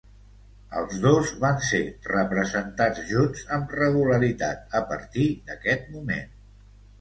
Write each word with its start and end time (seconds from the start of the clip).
Els 0.77 0.93
dos 1.01 1.33
van 1.43 1.59
ser 1.65 1.81
representats 2.11 3.03
junts 3.11 3.45
amb 3.59 3.77
regularitat 3.81 4.75
a 4.81 4.83
partir 4.95 5.29
d'aquest 5.51 5.87
moment. 5.99 6.35